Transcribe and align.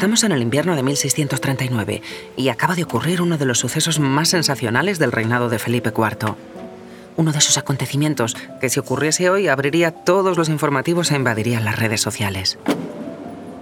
Estamos 0.00 0.24
en 0.24 0.32
el 0.32 0.40
invierno 0.40 0.76
de 0.76 0.82
1639 0.82 2.00
y 2.34 2.48
acaba 2.48 2.74
de 2.74 2.84
ocurrir 2.84 3.20
uno 3.20 3.36
de 3.36 3.44
los 3.44 3.58
sucesos 3.58 4.00
más 4.00 4.30
sensacionales 4.30 4.98
del 4.98 5.12
reinado 5.12 5.50
de 5.50 5.58
Felipe 5.58 5.92
IV. 5.94 6.36
Uno 7.18 7.32
de 7.32 7.38
esos 7.38 7.58
acontecimientos 7.58 8.34
que 8.62 8.70
si 8.70 8.80
ocurriese 8.80 9.28
hoy 9.28 9.48
abriría 9.48 9.90
todos 9.90 10.38
los 10.38 10.48
informativos 10.48 11.10
e 11.10 11.16
invadiría 11.16 11.60
las 11.60 11.78
redes 11.78 12.00
sociales. 12.00 12.58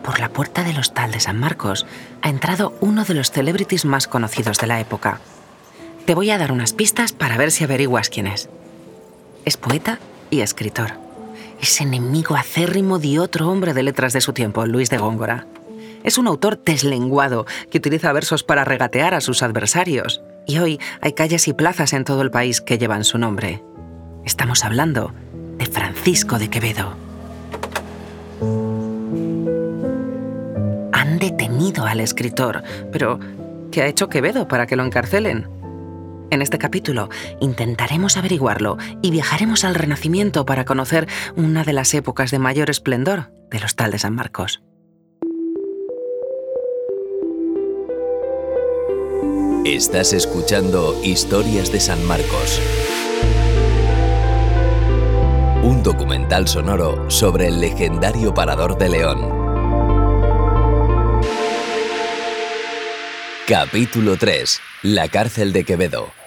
Por 0.05 0.20
la 0.20 0.29
puerta 0.29 0.62
del 0.62 0.79
hostal 0.79 1.11
de 1.11 1.19
San 1.19 1.41
Marcos 1.41 1.87
ha 2.23 2.29
entrado 2.29 2.73
uno 2.80 3.05
de 3.05 3.14
los 3.14 3.32
celebrities 3.32 3.84
más 3.84 4.07
conocidos 4.07 4.59
de 4.59 4.68
la 4.68 4.79
época. 4.79 5.20
Te 6.07 6.14
voy 6.14 6.30
a 6.30 6.39
dar 6.39 6.52
unas 6.52 6.73
pistas 6.73 7.11
para 7.11 7.36
ver 7.36 7.50
si 7.50 7.64
averiguas 7.64 8.11
quién 8.11 8.29
es. 8.29 8.48
Es 9.45 9.56
poeta 9.56 9.98
y 10.30 10.42
escritor. 10.42 10.92
Es 11.61 11.80
enemigo 11.80 12.36
acérrimo 12.36 13.00
de 13.00 13.19
otro 13.19 13.48
hombre 13.48 13.75
de 13.75 13.83
letras 13.83 14.12
de 14.12 14.20
su 14.20 14.33
tiempo, 14.33 14.66
Luis 14.66 14.89
de 14.89 14.98
Góngora. 14.98 15.48
Es 16.05 16.19
un 16.19 16.27
autor 16.27 16.62
deslenguado 16.65 17.47
que 17.70 17.79
utiliza 17.79 18.12
versos 18.12 18.45
para 18.45 18.65
regatear 18.65 19.15
a 19.15 19.20
sus 19.20 19.43
adversarios. 19.43 20.23
Y 20.47 20.59
hoy 20.59 20.80
hay 21.01 21.12
calles 21.12 21.48
y 21.48 21.52
plazas 21.52 21.93
en 21.93 22.05
todo 22.05 22.23
el 22.23 22.30
país 22.30 22.61
que 22.61 22.79
llevan 22.79 23.05
su 23.05 23.19
nombre. 23.19 23.62
Estamos 24.25 24.65
hablando 24.65 25.12
de 25.59 25.66
Francisco 25.66 26.39
de 26.39 26.48
Quevedo. 26.48 26.95
Han 30.92 31.19
detenido 31.19 31.84
al 31.87 32.01
escritor, 32.01 32.62
pero 32.92 33.19
¿qué 33.73 33.83
ha 33.83 33.87
hecho 33.87 34.09
Quevedo 34.09 34.48
para 34.48 34.67
que 34.67 34.77
lo 34.77 34.84
encarcelen? 34.84 35.48
En 36.30 36.42
este 36.42 36.59
capítulo 36.59 37.09
intentaremos 37.41 38.17
averiguarlo 38.17 38.77
y 39.01 39.11
viajaremos 39.11 39.65
al 39.65 39.75
Renacimiento 39.75 40.44
para 40.44 40.67
conocer 40.67 41.09
una 41.37 41.65
de 41.65 41.72
las 41.72 41.94
épocas 41.94 42.31
de 42.31 42.39
mayor 42.39 42.69
esplendor 42.69 43.31
del 43.50 43.65
Hostal 43.65 43.91
de 43.91 43.98
San 43.98 44.15
Marcos. 44.15 44.62
Estás 49.64 50.12
escuchando 50.12 50.98
Historias 51.03 51.73
de 51.73 51.81
San 51.81 52.03
Marcos. 52.05 52.61
Un 55.62 55.83
documental 55.83 56.47
sonoro 56.47 57.11
sobre 57.11 57.48
el 57.48 57.61
legendario 57.61 58.33
Parador 58.33 58.78
de 58.78 58.89
León. 58.89 59.28
Capítulo 63.47 64.17
3. 64.17 64.61
La 64.84 65.09
cárcel 65.09 65.53
de 65.53 65.65
Quevedo. 65.65 66.17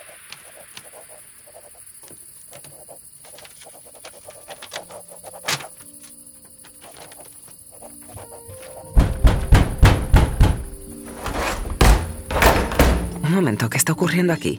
Ocurriendo 14.02 14.34
aquí? 14.34 14.58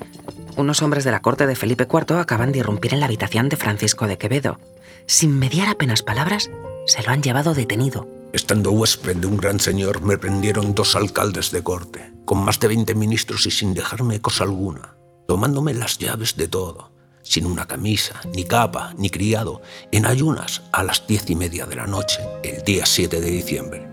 Unos 0.57 0.83
hombres 0.83 1.03
de 1.03 1.11
la 1.11 1.21
corte 1.21 1.49
de 1.49 1.57
Felipe 1.57 1.89
IV 1.93 2.21
acaban 2.21 2.53
de 2.53 2.61
irrumpir 2.61 2.95
en 2.95 3.01
la 3.01 3.07
habitación 3.07 3.49
de 3.49 3.57
Francisco 3.57 4.07
de 4.07 4.17
Quevedo. 4.17 4.61
Sin 5.07 5.37
mediar 5.37 5.69
apenas 5.69 6.05
palabras, 6.05 6.49
se 6.87 7.03
lo 7.03 7.11
han 7.11 7.25
llevado 7.25 7.53
detenido. 7.53 8.07
Estando 8.33 8.71
huésped 8.71 9.17
de 9.17 9.27
un 9.27 9.37
gran 9.37 9.59
señor, 9.59 10.01
me 10.01 10.17
prendieron 10.17 10.77
dos 10.77 10.95
alcaldes 10.95 11.51
de 11.51 11.61
corte, 11.61 12.13
con 12.25 12.39
más 12.45 12.61
de 12.61 12.69
20 12.69 12.95
ministros 12.95 13.45
y 13.47 13.51
sin 13.51 13.75
dejarme 13.75 14.21
cosa 14.21 14.45
alguna, 14.45 14.95
tomándome 15.27 15.75
las 15.75 15.99
llaves 15.99 16.37
de 16.37 16.47
todo, 16.47 16.93
sin 17.25 17.45
una 17.45 17.67
camisa, 17.67 18.21
ni 18.37 18.45
capa, 18.45 18.95
ni 18.97 19.11
criado, 19.11 19.61
en 19.91 20.07
ayunas 20.07 20.63
a 20.71 20.85
las 20.85 21.05
diez 21.09 21.29
y 21.29 21.35
media 21.35 21.67
de 21.67 21.75
la 21.75 21.89
noche, 21.89 22.21
el 22.45 22.63
día 22.63 22.87
7 22.87 23.21
de 23.21 23.31
diciembre. 23.31 23.92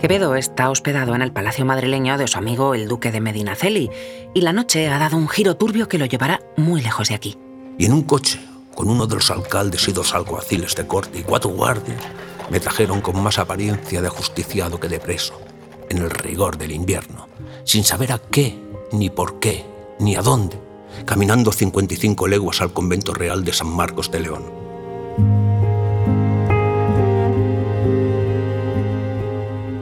Quevedo 0.00 0.34
está 0.36 0.68
hospedado 0.68 1.14
en 1.14 1.22
el 1.22 1.32
palacio 1.32 1.64
madrileño 1.64 2.18
de 2.18 2.28
su 2.28 2.36
amigo 2.36 2.74
el 2.74 2.86
duque 2.86 3.10
de 3.10 3.22
Medinaceli 3.22 3.90
y 4.34 4.42
la 4.42 4.52
noche 4.52 4.88
ha 4.88 4.98
dado 4.98 5.16
un 5.16 5.26
giro 5.26 5.56
turbio 5.56 5.88
que 5.88 5.96
lo 5.96 6.04
llevará 6.04 6.40
muy 6.58 6.82
lejos 6.82 7.08
de 7.08 7.14
aquí. 7.14 7.38
Y 7.78 7.86
en 7.86 7.94
un 7.94 8.02
coche, 8.02 8.38
con 8.74 8.90
uno 8.90 9.06
de 9.06 9.14
los 9.14 9.30
alcaldes 9.30 9.88
y 9.88 9.92
dos 9.92 10.14
alguaciles 10.14 10.74
de 10.76 10.86
corte 10.86 11.20
y 11.20 11.22
cuatro 11.22 11.50
guardias, 11.50 12.02
me 12.50 12.60
trajeron 12.60 13.00
con 13.00 13.22
más 13.22 13.38
apariencia 13.38 14.02
de 14.02 14.08
ajusticiado 14.08 14.78
que 14.78 14.88
de 14.88 15.00
preso, 15.00 15.40
en 15.88 15.98
el 15.98 16.10
rigor 16.10 16.58
del 16.58 16.72
invierno, 16.72 17.26
sin 17.64 17.82
saber 17.82 18.12
a 18.12 18.18
qué, 18.18 18.60
ni 18.92 19.08
por 19.08 19.38
qué, 19.40 19.64
ni 19.98 20.14
a 20.14 20.20
dónde, 20.20 20.60
caminando 21.06 21.52
55 21.52 22.28
leguas 22.28 22.60
al 22.60 22.74
convento 22.74 23.14
real 23.14 23.44
de 23.44 23.54
San 23.54 23.68
Marcos 23.68 24.10
de 24.10 24.20
León. 24.20 24.65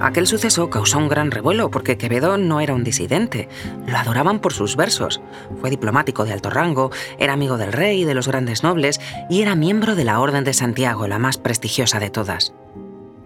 Aquel 0.05 0.27
suceso 0.27 0.69
causó 0.69 0.99
un 0.99 1.09
gran 1.09 1.31
revuelo 1.31 1.71
porque 1.71 1.97
Quevedo 1.97 2.37
no 2.37 2.61
era 2.61 2.75
un 2.75 2.85
disidente. 2.85 3.49
Lo 3.87 3.97
adoraban 3.97 4.39
por 4.39 4.53
sus 4.53 4.77
versos. 4.77 5.23
Fue 5.63 5.71
diplomático 5.71 6.27
de 6.27 6.35
alto 6.35 6.51
rango, 6.51 6.91
era 7.19 7.33
amigo 7.33 7.57
del 7.57 7.73
rey 7.73 8.03
y 8.03 8.05
de 8.05 8.13
los 8.13 8.29
grandes 8.29 8.63
nobles 8.63 9.01
y 9.31 9.41
era 9.41 9.55
miembro 9.55 9.95
de 9.95 10.05
la 10.05 10.21
Orden 10.21 10.45
de 10.45 10.53
Santiago, 10.53 11.09
la 11.09 11.19
más 11.19 11.39
prestigiosa 11.39 12.01
de 12.01 12.11
todas. 12.11 12.53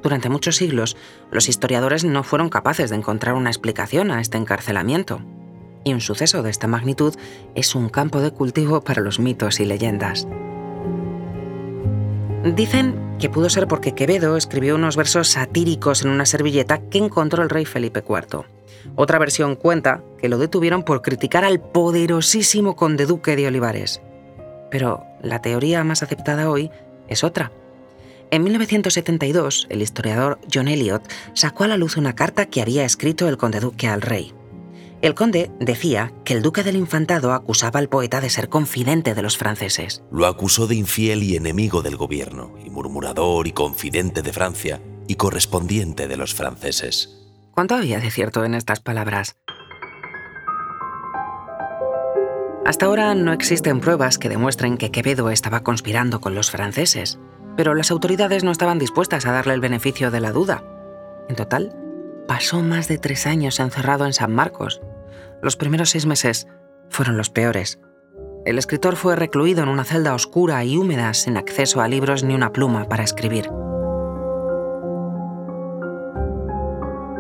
Durante 0.05 0.29
muchos 0.29 0.55
siglos, 0.55 0.97
los 1.33 1.49
historiadores 1.49 2.05
no 2.05 2.23
fueron 2.23 2.49
capaces 2.49 2.91
de 2.91 2.97
encontrar 2.97 3.35
una 3.35 3.51
explicación 3.51 4.13
a 4.13 4.21
este 4.21 4.39
encarcelamiento. 4.39 5.21
Y 5.83 5.95
un 5.95 6.01
suceso 6.01 6.45
de 6.45 6.51
esta 6.51 6.69
magnitud 6.69 7.17
es 7.57 7.75
un 7.75 7.89
campo 7.89 8.21
de 8.21 8.31
cultivo 8.31 8.83
para 8.83 9.03
los 9.03 9.19
mitos 9.19 9.59
y 9.59 9.65
leyendas. 9.65 10.29
Dicen 12.45 13.17
que 13.19 13.29
pudo 13.29 13.51
ser 13.51 13.67
porque 13.67 13.95
Quevedo 13.95 14.37
escribió 14.37 14.77
unos 14.77 14.97
versos 14.97 15.29
satíricos 15.29 16.03
en 16.03 16.11
una 16.11 16.25
servilleta 16.25 16.79
que 16.79 16.99
encontró 16.99 17.43
el 17.43 17.51
rey 17.51 17.65
Felipe 17.65 18.05
IV. 18.09 18.45
Otra 18.95 19.19
versión 19.19 19.57
cuenta 19.57 20.03
que 20.19 20.29
lo 20.29 20.39
detuvieron 20.39 20.85
por 20.85 21.03
criticar 21.03 21.45
al 21.45 21.61
poderosísimo 21.61 22.77
conde 22.77 23.07
duque 23.07 23.35
de 23.35 23.49
Olivares. 23.49 24.01
Pero 24.71 25.05
la 25.21 25.43
teoría 25.43 25.83
más 25.83 26.05
aceptada 26.05 26.49
hoy 26.49 26.71
es 27.09 27.25
otra. 27.25 27.51
En 28.31 28.45
1972, 28.45 29.67
el 29.69 29.83
historiador 29.83 30.39
John 30.53 30.69
Eliot 30.69 31.03
sacó 31.35 31.65
a 31.65 31.69
la 31.69 31.77
luz 31.77 31.97
una 31.97 32.15
carta 32.15 32.47
que 32.47 32.63
había 32.63 32.85
escrito 32.85 33.29
el 33.29 33.37
conde 33.37 33.59
duque 33.59 33.89
al 33.89 34.01
rey. 34.01 34.33
El 35.01 35.15
conde 35.15 35.53
decía 35.61 36.13
que 36.25 36.35
el 36.35 36.43
duque 36.43 36.65
del 36.65 36.75
infantado 36.75 37.33
acusaba 37.33 37.79
al 37.79 37.89
poeta 37.89 38.21
de 38.21 38.31
ser 38.31 38.49
confidente 38.49 39.15
de 39.15 39.23
los 39.23 39.37
franceses. 39.37 40.03
Lo 40.11 40.27
acusó 40.27 40.67
de 40.67 40.75
infiel 40.75 41.23
y 41.23 41.37
enemigo 41.37 41.83
del 41.83 41.97
gobierno, 41.97 42.55
y 42.65 42.69
murmurador 42.69 43.47
y 43.47 43.53
confidente 43.53 44.23
de 44.23 44.33
Francia, 44.33 44.81
y 45.07 45.15
correspondiente 45.15 46.09
de 46.09 46.17
los 46.17 46.35
franceses. 46.35 47.31
¿Cuánto 47.53 47.77
había 47.77 48.01
de 48.01 48.11
cierto 48.11 48.45
en 48.45 48.55
estas 48.55 48.81
palabras? 48.81 49.37
Hasta 52.67 52.87
ahora 52.87 53.15
no 53.15 53.33
existen 53.33 53.81
pruebas 53.81 54.19
que 54.19 54.29
demuestren 54.29 54.77
que 54.77 54.91
Quevedo 54.91 55.31
estaba 55.31 55.63
conspirando 55.63 56.21
con 56.21 56.35
los 56.35 56.51
franceses, 56.51 57.21
pero 57.57 57.75
las 57.75 57.93
autoridades 57.93 58.43
no 58.43 58.51
estaban 58.51 58.79
dispuestas 58.81 59.27
a 59.27 59.33
darle 59.33 59.55
el 59.55 59.61
beneficio 59.61 60.11
de 60.11 60.21
la 60.21 60.33
duda. 60.33 60.65
En 61.29 61.37
total, 61.37 61.75
pasó 62.27 62.63
más 62.63 62.87
de 62.87 62.99
tres 62.99 63.27
años 63.27 63.59
encerrado 63.59 64.05
en 64.05 64.13
San 64.13 64.35
Marcos, 64.35 64.83
los 65.43 65.57
primeros 65.57 65.91
seis 65.91 66.07
meses 66.07 66.47
fueron 66.91 67.17
los 67.17 67.31
peores. 67.31 67.79
El 68.45 68.59
escritor 68.59 68.97
fue 68.97 69.17
recluido 69.17 69.63
en 69.63 69.69
una 69.69 69.85
celda 69.85 70.15
oscura 70.15 70.65
y 70.65 70.77
húmeda 70.77 71.13
sin 71.15 71.37
acceso 71.37 71.81
a 71.81 71.89
libros 71.89 72.25
ni 72.25 72.35
una 72.35 72.53
pluma 72.53 72.89
para 72.89 73.05
escribir. 73.05 73.51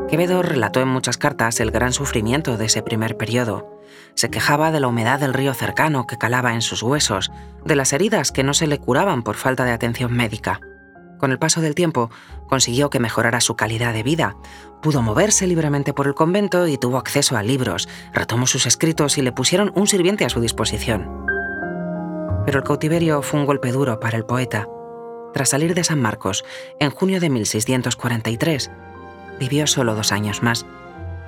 Quevedo 0.09 0.41
relató 0.43 0.81
en 0.81 0.89
muchas 0.89 1.19
cartas 1.19 1.61
el 1.61 1.71
gran 1.71 1.93
sufrimiento 1.93 2.57
de 2.57 2.65
ese 2.65 2.83
primer 2.83 3.19
periodo. 3.19 3.79
Se 4.15 4.31
quejaba 4.31 4.71
de 4.71 4.81
la 4.81 4.89
humedad 4.89 5.21
del 5.21 5.35
río 5.35 5.53
cercano 5.53 6.07
que 6.07 6.17
calaba 6.17 6.55
en 6.55 6.63
sus 6.63 6.83
huesos, 6.83 7.31
de 7.67 7.77
las 7.77 7.93
heridas 7.93 8.33
que 8.33 8.43
no 8.43 8.55
se 8.55 8.67
le 8.67 8.79
curaban 8.79 9.23
por 9.23 9.37
falta 9.37 9.67
de 9.67 9.73
atención 9.73 10.15
médica. 10.15 10.61
Con 11.19 11.33
el 11.33 11.39
paso 11.39 11.61
del 11.61 11.75
tiempo, 11.75 12.11
consiguió 12.49 12.91
que 12.91 13.01
mejorara 13.01 13.41
su 13.41 13.57
calidad 13.57 13.93
de 13.93 14.03
vida. 14.03 14.37
Pudo 14.81 15.03
moverse 15.03 15.47
libremente 15.47 15.93
por 15.93 16.07
el 16.07 16.15
convento 16.15 16.67
y 16.69 16.79
tuvo 16.79 16.97
acceso 16.97 17.37
a 17.37 17.43
libros, 17.43 17.89
retomó 18.13 18.47
sus 18.47 18.67
escritos 18.67 19.19
y 19.19 19.23
le 19.23 19.33
pusieron 19.33 19.73
un 19.75 19.89
sirviente 19.89 20.25
a 20.25 20.29
su 20.29 20.41
disposición. 20.41 21.27
Pero 22.47 22.59
el 22.59 22.65
cautiverio 22.65 23.21
fue 23.23 23.41
un 23.41 23.47
golpe 23.47 23.73
duro 23.73 24.01
para 24.01 24.17
el 24.17 24.25
poeta. 24.25 24.67
Tras 25.35 25.51
salir 25.51 25.75
de 25.75 25.85
San 25.85 26.01
Marcos, 26.01 26.45
en 26.81 26.91
junio 26.91 27.21
de 27.21 27.29
1643, 27.31 28.71
vivió 29.39 29.67
solo 29.67 29.95
dos 29.95 30.13
años 30.13 30.43
más. 30.43 30.65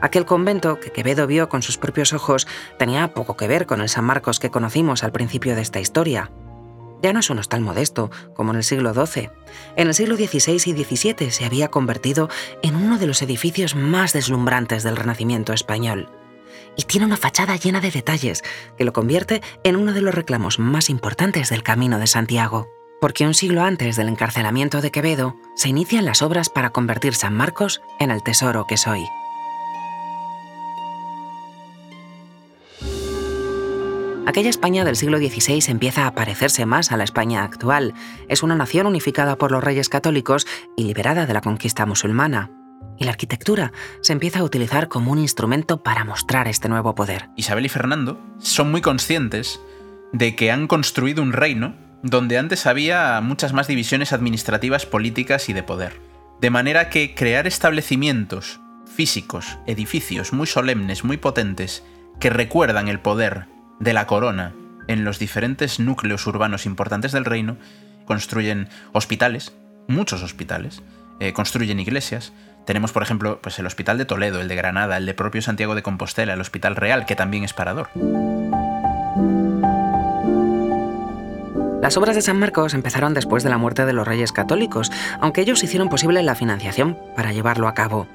Aquel 0.00 0.24
convento 0.24 0.80
que 0.80 0.92
Quevedo 0.92 1.26
vio 1.26 1.48
con 1.48 1.62
sus 1.62 1.76
propios 1.76 2.12
ojos 2.12 2.46
tenía 2.78 3.12
poco 3.12 3.36
que 3.36 3.48
ver 3.48 3.66
con 3.66 3.82
el 3.82 3.88
San 3.88 4.04
Marcos 4.04 4.40
que 4.40 4.50
conocimos 4.50 5.04
al 5.04 5.12
principio 5.12 5.54
de 5.54 5.62
esta 5.62 5.80
historia. 5.80 6.30
Ya 7.02 7.12
no 7.12 7.20
es 7.20 7.30
un 7.30 7.38
hostal 7.38 7.60
modesto, 7.60 8.10
como 8.34 8.50
en 8.52 8.58
el 8.58 8.64
siglo 8.64 8.92
XII. 8.94 9.30
En 9.76 9.88
el 9.88 9.94
siglo 9.94 10.16
XVI 10.16 10.54
y 10.54 10.84
XVII 10.84 11.30
se 11.30 11.44
había 11.44 11.68
convertido 11.68 12.28
en 12.62 12.76
uno 12.76 12.98
de 12.98 13.06
los 13.06 13.22
edificios 13.22 13.74
más 13.74 14.12
deslumbrantes 14.12 14.82
del 14.82 14.96
Renacimiento 14.96 15.52
español. 15.52 16.08
Y 16.76 16.82
tiene 16.84 17.06
una 17.06 17.16
fachada 17.16 17.56
llena 17.56 17.80
de 17.80 17.90
detalles 17.90 18.42
que 18.76 18.84
lo 18.84 18.92
convierte 18.92 19.42
en 19.64 19.76
uno 19.76 19.92
de 19.92 20.02
los 20.02 20.14
reclamos 20.14 20.58
más 20.58 20.90
importantes 20.90 21.48
del 21.48 21.62
Camino 21.62 21.98
de 21.98 22.06
Santiago. 22.06 22.68
porque 23.00 23.26
un 23.26 23.32
siglo 23.34 23.62
antes 23.62 23.96
del 23.96 24.08
encarcelamiento 24.08 24.82
de 24.82 24.90
Quevedo 24.90 25.34
se 25.56 25.70
inician 25.70 26.04
las 26.04 26.20
obras 26.20 26.50
para 26.50 26.70
convertir 26.70 27.14
San 27.14 27.34
Marcos 27.34 27.80
en 27.98 28.10
el 28.10 28.22
tesoro 28.22 28.66
que 28.66 28.76
soy. 28.76 29.06
Aquella 34.30 34.50
España 34.50 34.84
del 34.84 34.94
siglo 34.94 35.18
XVI 35.18 35.60
empieza 35.66 36.06
a 36.06 36.14
parecerse 36.14 36.64
más 36.64 36.92
a 36.92 36.96
la 36.96 37.02
España 37.02 37.42
actual. 37.42 37.94
Es 38.28 38.44
una 38.44 38.54
nación 38.54 38.86
unificada 38.86 39.34
por 39.34 39.50
los 39.50 39.64
reyes 39.64 39.88
católicos 39.88 40.46
y 40.76 40.84
liberada 40.84 41.26
de 41.26 41.34
la 41.34 41.40
conquista 41.40 41.84
musulmana. 41.84 42.48
Y 42.96 43.06
la 43.06 43.10
arquitectura 43.10 43.72
se 44.02 44.12
empieza 44.12 44.38
a 44.38 44.44
utilizar 44.44 44.86
como 44.86 45.10
un 45.10 45.18
instrumento 45.18 45.82
para 45.82 46.04
mostrar 46.04 46.46
este 46.46 46.68
nuevo 46.68 46.94
poder. 46.94 47.28
Isabel 47.34 47.66
y 47.66 47.68
Fernando 47.68 48.20
son 48.38 48.70
muy 48.70 48.80
conscientes 48.80 49.60
de 50.12 50.36
que 50.36 50.52
han 50.52 50.68
construido 50.68 51.24
un 51.24 51.32
reino 51.32 51.74
donde 52.04 52.38
antes 52.38 52.66
había 52.66 53.20
muchas 53.20 53.52
más 53.52 53.66
divisiones 53.66 54.12
administrativas, 54.12 54.86
políticas 54.86 55.48
y 55.48 55.54
de 55.54 55.64
poder. 55.64 56.00
De 56.40 56.50
manera 56.50 56.88
que 56.88 57.16
crear 57.16 57.48
establecimientos 57.48 58.60
físicos, 58.86 59.58
edificios 59.66 60.32
muy 60.32 60.46
solemnes, 60.46 61.02
muy 61.02 61.16
potentes, 61.16 61.82
que 62.20 62.30
recuerdan 62.30 62.86
el 62.86 63.00
poder 63.00 63.48
de 63.80 63.92
la 63.92 64.06
corona 64.06 64.52
en 64.86 65.04
los 65.04 65.18
diferentes 65.18 65.80
núcleos 65.80 66.26
urbanos 66.26 66.66
importantes 66.66 67.12
del 67.12 67.24
reino, 67.24 67.56
construyen 68.04 68.68
hospitales, 68.92 69.52
muchos 69.88 70.22
hospitales, 70.22 70.82
eh, 71.18 71.32
construyen 71.32 71.80
iglesias. 71.80 72.32
Tenemos, 72.66 72.92
por 72.92 73.02
ejemplo, 73.02 73.40
pues 73.42 73.58
el 73.58 73.66
Hospital 73.66 73.98
de 73.98 74.04
Toledo, 74.04 74.40
el 74.40 74.48
de 74.48 74.56
Granada, 74.56 74.96
el 74.96 75.06
de 75.06 75.14
propio 75.14 75.42
Santiago 75.42 75.74
de 75.74 75.82
Compostela, 75.82 76.34
el 76.34 76.40
Hospital 76.40 76.76
Real, 76.76 77.06
que 77.06 77.16
también 77.16 77.44
es 77.44 77.52
parador. 77.52 77.88
Las 81.80 81.96
obras 81.96 82.14
de 82.14 82.22
San 82.22 82.38
Marcos 82.38 82.74
empezaron 82.74 83.14
después 83.14 83.42
de 83.42 83.48
la 83.48 83.56
muerte 83.56 83.86
de 83.86 83.94
los 83.94 84.06
reyes 84.06 84.32
católicos, 84.32 84.92
aunque 85.20 85.40
ellos 85.40 85.64
hicieron 85.64 85.88
posible 85.88 86.22
la 86.22 86.34
financiación 86.34 86.98
para 87.16 87.32
llevarlo 87.32 87.68
a 87.68 87.74
cabo. 87.74 88.06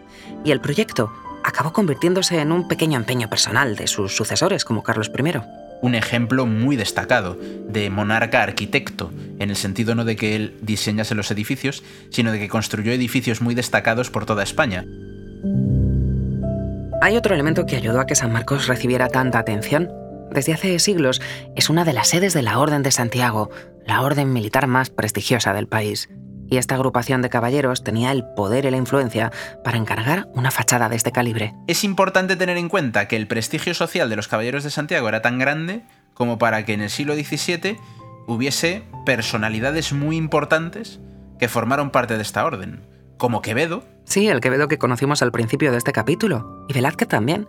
Y 0.43 0.51
el 0.51 0.61
proyecto 0.61 1.11
acabó 1.45 1.71
convirtiéndose 1.73 2.39
en 2.39 2.51
un 2.51 2.67
pequeño 2.67 2.97
empeño 2.97 3.29
personal 3.29 3.75
de 3.75 3.85
sus 3.85 4.15
sucesores 4.15 4.65
como 4.65 4.81
Carlos 4.81 5.11
I. 5.15 5.39
Un 5.81 5.93
ejemplo 5.93 6.47
muy 6.47 6.75
destacado 6.75 7.35
de 7.35 7.91
monarca 7.91 8.41
arquitecto, 8.41 9.11
en 9.37 9.51
el 9.51 9.55
sentido 9.55 9.93
no 9.93 10.05
de 10.05 10.15
que 10.15 10.35
él 10.35 10.57
diseñase 10.61 11.13
los 11.13 11.29
edificios, 11.29 11.83
sino 12.09 12.31
de 12.31 12.39
que 12.39 12.49
construyó 12.49 12.91
edificios 12.91 13.41
muy 13.41 13.53
destacados 13.53 14.09
por 14.09 14.25
toda 14.25 14.41
España. 14.41 14.85
Hay 17.01 17.15
otro 17.15 17.35
elemento 17.35 17.67
que 17.67 17.75
ayudó 17.75 17.99
a 17.99 18.07
que 18.07 18.15
San 18.15 18.33
Marcos 18.33 18.65
recibiera 18.65 19.09
tanta 19.09 19.37
atención. 19.37 19.91
Desde 20.31 20.53
hace 20.53 20.79
siglos 20.79 21.21
es 21.55 21.69
una 21.69 21.85
de 21.85 21.93
las 21.93 22.07
sedes 22.07 22.33
de 22.33 22.41
la 22.41 22.57
Orden 22.57 22.81
de 22.81 22.91
Santiago, 22.91 23.51
la 23.85 24.01
orden 24.01 24.33
militar 24.33 24.65
más 24.65 24.89
prestigiosa 24.89 25.53
del 25.53 25.67
país 25.67 26.09
y 26.49 26.57
esta 26.57 26.75
agrupación 26.75 27.21
de 27.21 27.29
caballeros 27.29 27.83
tenía 27.83 28.11
el 28.11 28.23
poder 28.35 28.65
y 28.65 28.71
la 28.71 28.77
influencia 28.77 29.31
para 29.63 29.77
encargar 29.77 30.27
una 30.33 30.51
fachada 30.51 30.89
de 30.89 30.95
este 30.95 31.11
calibre. 31.11 31.53
Es 31.67 31.83
importante 31.83 32.35
tener 32.35 32.57
en 32.57 32.69
cuenta 32.69 33.07
que 33.07 33.15
el 33.15 33.27
prestigio 33.27 33.73
social 33.73 34.09
de 34.09 34.15
los 34.15 34.27
caballeros 34.27 34.63
de 34.63 34.69
Santiago 34.69 35.09
era 35.09 35.21
tan 35.21 35.39
grande 35.39 35.83
como 36.13 36.37
para 36.37 36.65
que 36.65 36.73
en 36.73 36.81
el 36.81 36.89
siglo 36.89 37.15
XVII 37.15 37.77
hubiese 38.27 38.83
personalidades 39.05 39.93
muy 39.93 40.17
importantes 40.17 40.99
que 41.39 41.47
formaron 41.47 41.91
parte 41.91 42.15
de 42.15 42.21
esta 42.21 42.45
orden, 42.45 42.81
como 43.17 43.41
Quevedo. 43.41 43.83
Sí, 44.05 44.27
el 44.27 44.39
Quevedo 44.39 44.67
que 44.67 44.77
conocimos 44.77 45.21
al 45.21 45.31
principio 45.31 45.71
de 45.71 45.77
este 45.77 45.91
capítulo, 45.91 46.65
y 46.69 46.73
Velázquez 46.73 47.07
también. 47.07 47.47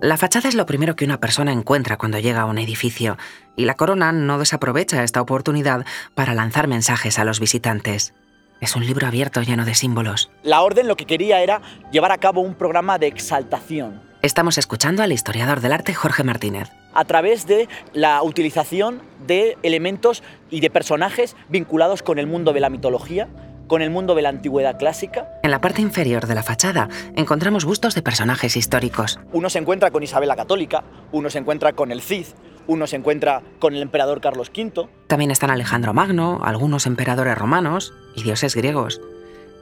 La 0.00 0.16
fachada 0.16 0.48
es 0.48 0.54
lo 0.54 0.66
primero 0.66 0.96
que 0.96 1.04
una 1.04 1.20
persona 1.20 1.52
encuentra 1.52 1.96
cuando 1.96 2.18
llega 2.18 2.42
a 2.42 2.46
un 2.46 2.58
edificio, 2.58 3.16
y 3.56 3.64
la 3.64 3.74
corona 3.74 4.12
no 4.12 4.38
desaprovecha 4.38 5.04
esta 5.04 5.20
oportunidad 5.20 5.84
para 6.14 6.34
lanzar 6.34 6.66
mensajes 6.66 7.18
a 7.18 7.24
los 7.24 7.40
visitantes. 7.40 8.14
Es 8.60 8.74
un 8.74 8.84
libro 8.84 9.06
abierto 9.06 9.40
lleno 9.42 9.64
de 9.64 9.74
símbolos. 9.74 10.30
La 10.42 10.62
orden 10.62 10.88
lo 10.88 10.96
que 10.96 11.04
quería 11.04 11.40
era 11.42 11.62
llevar 11.92 12.10
a 12.10 12.18
cabo 12.18 12.40
un 12.40 12.54
programa 12.54 12.98
de 12.98 13.06
exaltación. 13.06 14.02
Estamos 14.20 14.58
escuchando 14.58 15.04
al 15.04 15.12
historiador 15.12 15.60
del 15.60 15.72
arte 15.72 15.94
Jorge 15.94 16.24
Martínez. 16.24 16.68
A 16.92 17.04
través 17.04 17.46
de 17.46 17.68
la 17.92 18.20
utilización 18.22 19.00
de 19.28 19.56
elementos 19.62 20.24
y 20.50 20.58
de 20.58 20.70
personajes 20.70 21.36
vinculados 21.48 22.02
con 22.02 22.18
el 22.18 22.26
mundo 22.26 22.52
de 22.52 22.58
la 22.58 22.68
mitología, 22.68 23.28
con 23.68 23.82
el 23.82 23.90
mundo 23.90 24.16
de 24.16 24.22
la 24.22 24.30
antigüedad 24.30 24.78
clásica. 24.78 25.28
En 25.44 25.52
la 25.52 25.60
parte 25.60 25.82
inferior 25.82 26.26
de 26.26 26.34
la 26.34 26.42
fachada 26.42 26.88
encontramos 27.14 27.64
bustos 27.64 27.94
de 27.94 28.02
personajes 28.02 28.56
históricos. 28.56 29.20
Uno 29.32 29.50
se 29.50 29.58
encuentra 29.58 29.90
con 29.92 30.02
Isabel 30.02 30.28
la 30.28 30.36
Católica, 30.36 30.82
uno 31.12 31.30
se 31.30 31.38
encuentra 31.38 31.72
con 31.74 31.92
el 31.92 32.02
Cid, 32.02 32.26
uno 32.66 32.86
se 32.86 32.96
encuentra 32.96 33.42
con 33.60 33.74
el 33.74 33.82
emperador 33.82 34.20
Carlos 34.20 34.50
V. 34.56 34.88
También 35.06 35.30
están 35.30 35.50
Alejandro 35.50 35.94
Magno, 35.94 36.40
algunos 36.42 36.86
emperadores 36.86 37.38
romanos 37.38 37.94
y 38.16 38.22
dioses 38.22 38.56
griegos. 38.56 39.00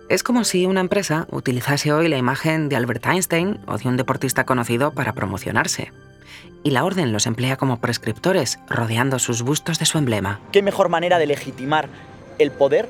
Es 0.09 0.23
como 0.23 0.45
si 0.45 0.67
una 0.67 0.81
empresa 0.81 1.27
utilizase 1.31 1.93
hoy 1.93 2.09
la 2.09 2.17
imagen 2.17 2.69
de 2.69 2.77
Albert 2.77 3.07
Einstein 3.07 3.59
o 3.67 3.77
de 3.77 3.89
un 3.89 3.97
deportista 3.97 4.47
conocido 4.47 4.93
para 4.93 5.15
promocionarse. 5.15 5.93
Y 6.63 6.71
la 6.71 6.85
orden 6.85 7.13
los 7.13 7.27
emplea 7.27 7.57
como 7.57 7.81
prescriptores, 7.81 8.59
rodeando 8.69 9.19
sus 9.19 9.43
bustos 9.43 9.79
de 9.79 9.87
su 9.87 9.99
emblema. 9.99 10.41
¿Qué 10.53 10.63
mejor 10.63 10.89
manera 10.89 11.19
de 11.19 11.27
legitimar 11.27 11.89
el 12.39 12.51
poder 12.51 12.89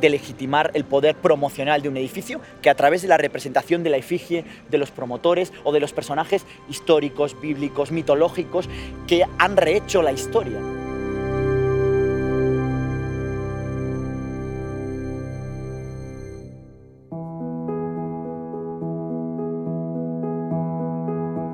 de 0.00 0.10
legitimar 0.10 0.70
el 0.74 0.84
poder 0.84 1.16
promocional 1.16 1.82
de 1.82 1.88
un 1.88 1.96
edificio 1.96 2.40
que 2.62 2.70
a 2.70 2.74
través 2.74 3.02
de 3.02 3.08
la 3.08 3.18
representación 3.18 3.82
de 3.82 3.90
la 3.90 3.96
efigie 3.96 4.44
de 4.70 4.78
los 4.78 4.90
promotores 4.90 5.52
o 5.64 5.72
de 5.72 5.80
los 5.80 5.92
personajes 5.92 6.46
históricos, 6.68 7.40
bíblicos, 7.40 7.92
mitológicos 7.92 8.68
que 9.06 9.24
han 9.38 9.56
rehecho 9.56 10.02
la 10.02 10.12
historia. 10.12 10.79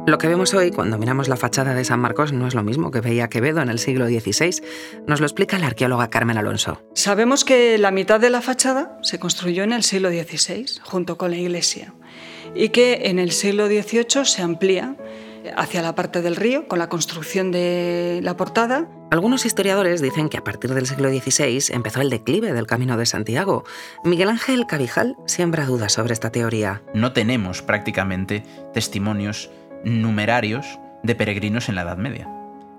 Lo 0.06 0.18
que 0.18 0.28
vemos 0.28 0.54
hoy 0.54 0.70
cuando 0.70 0.98
miramos 0.98 1.26
la 1.26 1.36
fachada 1.36 1.74
de 1.74 1.84
San 1.84 1.98
Marcos 1.98 2.32
no 2.32 2.46
es 2.46 2.54
lo 2.54 2.62
mismo 2.62 2.92
que 2.92 3.00
veía 3.00 3.26
Quevedo 3.26 3.60
en 3.60 3.68
el 3.68 3.80
siglo 3.80 4.06
XVI. 4.06 4.62
Nos 5.04 5.18
lo 5.18 5.26
explica 5.26 5.58
la 5.58 5.66
arqueóloga 5.66 6.10
Carmen 6.10 6.38
Alonso. 6.38 6.80
Sabemos 6.94 7.44
que 7.44 7.76
la 7.76 7.90
mitad 7.90 8.20
de 8.20 8.30
la 8.30 8.40
fachada 8.40 8.96
se 9.02 9.18
construyó 9.18 9.64
en 9.64 9.72
el 9.72 9.82
siglo 9.82 10.10
XVI, 10.10 10.80
junto 10.84 11.18
con 11.18 11.32
la 11.32 11.38
iglesia, 11.38 11.92
y 12.54 12.68
que 12.68 13.00
en 13.06 13.18
el 13.18 13.32
siglo 13.32 13.66
XVIII 13.66 14.24
se 14.24 14.42
amplía 14.42 14.96
hacia 15.56 15.82
la 15.82 15.96
parte 15.96 16.22
del 16.22 16.36
río 16.36 16.68
con 16.68 16.78
la 16.78 16.88
construcción 16.88 17.50
de 17.50 18.20
la 18.22 18.36
portada. 18.36 18.88
Algunos 19.10 19.44
historiadores 19.44 20.00
dicen 20.00 20.28
que 20.28 20.38
a 20.38 20.44
partir 20.44 20.72
del 20.72 20.86
siglo 20.86 21.08
XVI 21.08 21.74
empezó 21.74 22.00
el 22.00 22.10
declive 22.10 22.52
del 22.52 22.66
Camino 22.68 22.96
de 22.96 23.06
Santiago. 23.06 23.64
Miguel 24.04 24.28
Ángel 24.28 24.66
Cabijal 24.66 25.16
siembra 25.26 25.66
dudas 25.66 25.92
sobre 25.92 26.12
esta 26.12 26.30
teoría. 26.30 26.82
No 26.94 27.12
tenemos 27.12 27.62
prácticamente 27.62 28.44
testimonios 28.72 29.50
numerarios 29.84 30.78
de 31.02 31.14
peregrinos 31.14 31.68
en 31.68 31.74
la 31.74 31.82
Edad 31.82 31.96
Media. 31.96 32.28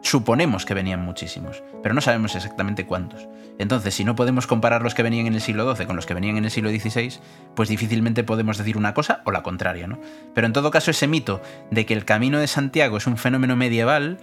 Suponemos 0.02 0.66
que 0.66 0.74
venían 0.74 1.04
muchísimos, 1.04 1.64
pero 1.82 1.96
no 1.96 2.02
sabemos 2.02 2.36
exactamente 2.36 2.86
cuántos. 2.86 3.28
Entonces, 3.58 3.94
si 3.94 4.04
no 4.04 4.16
podemos 4.16 4.48
comparar 4.48 4.82
los 4.82 4.94
que 4.94 5.04
venían 5.04 5.28
en 5.28 5.34
el 5.34 5.42
siglo 5.42 5.76
XII 5.76 5.86
con 5.86 5.96
los 5.96 6.06
que 6.06 6.14
venían 6.14 6.38
en 6.38 6.46
el 6.46 6.52
siglo 6.52 6.70
XVI, 6.70 7.20
pues 7.56 7.68
difícilmente 7.68 8.24
podemos 8.24 8.58
decir 8.58 8.78
una 8.78 8.94
cosa 8.94 9.22
o 9.26 9.32
la 9.32 9.44
contraria, 9.44 9.88
¿no? 9.88 10.00
Pero 10.34 10.48
en 10.48 10.54
todo 10.54 10.72
caso, 10.72 10.92
ese 10.92 11.08
mito 11.08 11.42
de 11.72 11.86
que 11.86 11.94
el 11.94 12.06
camino 12.06 12.40
de 12.40 12.48
Santiago 12.48 12.98
es 12.98 13.08
un 13.08 13.18
fenómeno 13.18 13.56
medieval, 13.56 14.20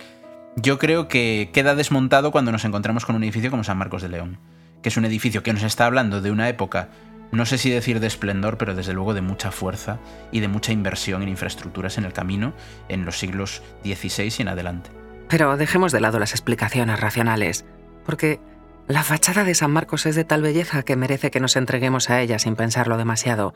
yo 0.57 0.79
creo 0.79 1.09
que 1.09 1.51
queda 1.53 1.75
desmontado 1.75 2.31
cuando 2.31 2.53
nos 2.53 2.65
encontramos 2.65 3.05
con 3.05 3.17
un 3.17 3.25
edificio 3.25 3.51
como 3.51 3.65
San 3.65 3.77
Marcos 3.77 4.03
de 4.03 4.09
León, 4.09 4.39
que 4.83 4.89
es 4.89 4.97
un 4.97 5.05
edificio 5.05 5.43
que 5.43 5.53
nos 5.53 5.65
está 5.65 5.87
hablando 5.87 6.21
de 6.21 6.31
una 6.31 6.49
época 6.49 6.89
no 7.33 7.47
sé 7.47 7.59
si 7.59 7.71
decir 7.71 8.01
de 8.01 8.07
esplendor, 8.07 8.59
pero 8.59 8.75
desde 8.75 8.93
luego 8.93 9.15
de 9.15 9.21
mucha 9.21 9.51
fuerza 9.51 9.99
y 10.31 10.41
de 10.41 10.49
mucha 10.49 10.73
inversión 10.73 11.23
en 11.23 11.29
infraestructuras 11.29 11.99
en 11.99 12.05
el 12.05 12.13
camino 12.13 12.53
en 12.89 13.05
los 13.05 13.19
siglos 13.19 13.63
XVI 13.83 14.33
y 14.39 14.43
en 14.43 14.49
adelante. 14.49 14.91
Pero 15.29 15.57
dejemos 15.57 15.93
de 15.93 16.01
lado 16.01 16.19
las 16.19 16.33
explicaciones 16.33 17.01
racionales, 17.01 17.65
porque 18.05 18.41
la 18.87 19.03
fachada 19.03 19.45
de 19.45 19.55
San 19.55 19.73
Marcos 19.73 20.07
es 20.07 20.15
de 20.15 20.25
tal 20.25 20.43
belleza 20.43 20.83
que 20.83 20.97
merece 20.97 21.31
que 21.31 21.41
nos 21.41 21.57
entreguemos 21.57 22.11
a 22.11 22.21
ella 22.21 22.39
sin 22.39 22.55
pensarlo 22.55 22.99
demasiado, 22.99 23.55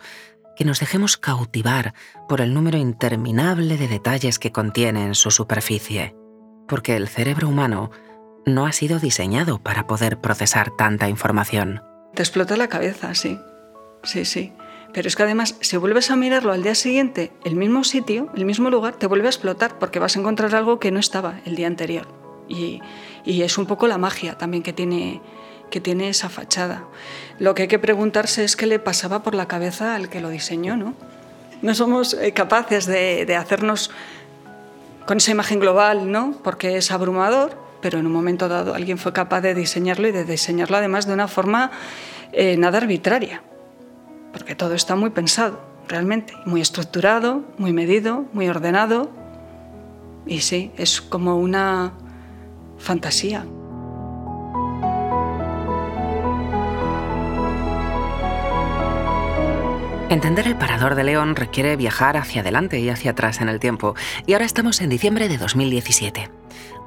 que 0.57 0.65
nos 0.65 0.81
dejemos 0.81 1.17
cautivar 1.17 1.95
por 2.29 2.41
el 2.41 2.55
número 2.55 2.79
interminable 2.79 3.77
de 3.77 3.87
detalles 3.87 4.39
que 4.39 4.51
contiene 4.51 5.05
en 5.05 5.15
su 5.15 5.31
superficie, 5.31 6.17
porque 6.67 6.97
el 6.97 7.07
cerebro 7.07 7.49
humano 7.49 7.91
no 8.45 8.67
ha 8.67 8.73
sido 8.73 8.99
diseñado 8.99 9.63
para 9.63 9.87
poder 9.87 10.21
procesar 10.21 10.71
tanta 10.77 11.09
información. 11.09 11.83
Te 12.15 12.23
explota 12.23 12.57
la 12.57 12.69
cabeza, 12.69 13.15
sí 13.15 13.39
sí, 14.09 14.25
sí. 14.25 14.53
Pero 14.93 15.07
es 15.07 15.17
que 15.17 15.23
además, 15.23 15.55
si 15.61 15.77
vuelves 15.77 16.11
a 16.11 16.17
mirarlo 16.17 16.53
al 16.53 16.63
día 16.63 16.75
siguiente, 16.75 17.31
el 17.45 17.57
mismo 17.57 17.85
sitio, 17.85 18.31
el 18.35 18.45
mismo 18.47 18.71
lugar, 18.71 18.97
te 18.97 19.07
vuelve 19.07 19.27
a 19.27 19.31
explotar 19.31 19.79
porque 19.79 19.99
vas 19.99 20.17
a 20.17 20.21
encontrar 20.21 20.55
algo 20.55 20.81
que 20.81 20.91
no 20.91 20.99
estaba 20.99 21.41
el 21.45 21.57
día 21.57 21.67
anterior. 21.67 22.09
Y, 22.49 22.81
es 23.27 23.59
un 23.59 23.67
poco 23.67 23.87
la 23.87 23.99
magia 23.99 24.39
también 24.39 24.63
que 24.63 24.73
tiene, 24.73 25.21
que 25.71 25.81
tiene 25.83 26.09
esa 26.09 26.31
fachada. 26.31 26.85
Lo 27.39 27.55
que 27.55 27.63
hay 27.63 27.69
que 27.69 27.79
preguntarse 27.79 28.43
es 28.43 28.57
qué 28.57 28.67
le 28.67 28.79
pasaba 28.79 29.23
por 29.23 29.35
la 29.35 29.47
cabeza 29.47 29.95
al 29.95 30.09
que 30.09 30.21
lo 30.21 30.31
diseñó, 30.31 30.77
¿no? 30.77 30.95
No 31.61 31.75
somos 31.75 32.15
eh, 32.15 32.33
capaces 32.33 32.87
de, 32.87 33.37
hacernos 33.37 33.91
con 35.07 35.19
esa 35.19 35.33
imagen 35.33 35.61
global, 35.61 36.11
¿no? 36.11 36.33
Porque 36.43 36.79
es 36.79 36.91
abrumador, 36.91 37.59
pero 37.83 37.99
en 37.99 38.07
un 38.07 38.13
momento 38.13 38.49
dado 38.49 38.75
alguien 38.75 38.97
fue 38.97 39.13
capaz 39.13 39.43
de 39.43 39.55
diseñarlo 39.55 40.09
y 40.09 40.13
de 40.13 40.25
diseñarlo 40.25 40.79
además 40.79 41.07
de 41.07 41.13
una 41.13 41.29
forma 41.29 41.71
eh, 42.33 42.57
nada 42.57 42.79
arbitraria, 42.79 43.43
porque 44.39 44.55
todo 44.55 44.75
está 44.75 44.95
muy 44.95 45.11
pensado, 45.11 45.61
realmente, 45.89 46.33
muy 46.47 46.61
estructurado, 46.61 47.43
muy 47.59 47.73
medido, 47.73 48.25
muy 48.33 48.49
ordenado, 48.49 49.11
y 50.27 50.41
sí, 50.41 50.71
es 50.77 51.01
como 51.01 51.37
una 51.37 51.93
fantasía. 52.79 53.45
Entender 60.09 60.47
el 60.47 60.57
Parador 60.57 60.95
de 60.95 61.05
León 61.05 61.37
requiere 61.37 61.77
viajar 61.77 62.17
hacia 62.17 62.41
adelante 62.41 62.79
y 62.79 62.89
hacia 62.89 63.11
atrás 63.11 63.41
en 63.43 63.49
el 63.49 63.61
tiempo, 63.61 63.95
y 64.27 64.33
ahora 64.33 64.47
estamos 64.47 64.81
en 64.81 64.89
diciembre 64.89 65.29
de 65.29 65.37
2017. 65.37 66.31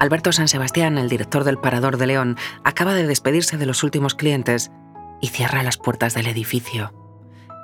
Alberto 0.00 0.32
San 0.32 0.48
Sebastián, 0.48 0.98
el 0.98 1.08
director 1.08 1.44
del 1.44 1.58
Parador 1.58 1.98
de 1.98 2.08
León, 2.08 2.36
acaba 2.64 2.94
de 2.94 3.06
despedirse 3.06 3.58
de 3.58 3.66
los 3.66 3.84
últimos 3.84 4.14
clientes 4.14 4.72
y 5.20 5.28
cierra 5.28 5.62
las 5.62 5.76
puertas 5.76 6.14
del 6.14 6.26
edificio. 6.26 7.01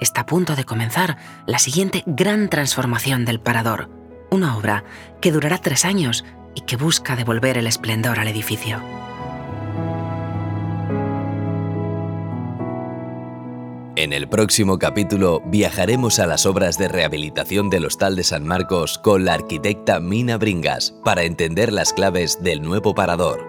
Está 0.01 0.21
a 0.23 0.27
punto 0.27 0.55
de 0.55 0.65
comenzar 0.65 1.17
la 1.47 1.59
siguiente 1.59 2.05
gran 2.07 2.49
transformación 2.49 3.25
del 3.25 3.41
Parador, 3.41 3.91
una 4.31 4.57
obra 4.57 4.85
que 5.21 5.33
durará 5.33 5.59
tres 5.59 5.85
años 5.85 6.25
y 6.55 6.61
que 6.63 6.77
busca 6.77 7.17
devolver 7.17 7.59
el 7.59 7.67
esplendor 7.67 8.21
al 8.21 8.29
edificio. 8.29 8.81
En 13.97 14.13
el 14.13 14.29
próximo 14.29 14.79
capítulo 14.79 15.43
viajaremos 15.47 16.21
a 16.21 16.29
las 16.29 16.47
obras 16.47 16.79
de 16.79 16.87
rehabilitación 16.87 17.69
del 17.69 17.85
Hostal 17.85 18.15
de 18.15 18.23
San 18.23 18.47
Marcos 18.47 18.97
con 18.99 19.25
la 19.25 19.35
arquitecta 19.35 19.99
Mina 19.99 20.39
Bringas 20.39 20.95
para 21.05 21.25
entender 21.25 21.73
las 21.73 21.93
claves 21.93 22.41
del 22.41 22.63
nuevo 22.63 22.95
parador. 22.95 23.48